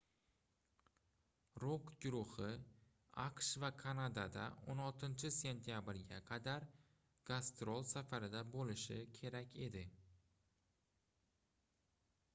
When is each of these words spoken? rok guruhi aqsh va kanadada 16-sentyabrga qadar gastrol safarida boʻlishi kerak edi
rok 1.63 1.89
guruhi 2.05 2.47
aqsh 3.25 3.51
va 3.63 3.69
kanadada 3.83 4.45
16-sentyabrga 4.73 6.21
qadar 6.31 6.65
gastrol 7.31 7.85
safarida 7.93 8.41
boʻlishi 8.55 8.97
kerak 9.19 9.53
edi 9.67 9.83